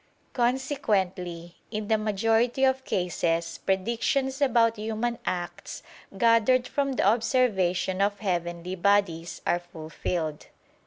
[0.33, 5.83] Consequently, in the majority of cases predictions about human acts,
[6.17, 10.47] gathered from the observation of heavenly bodies, are fulfilled.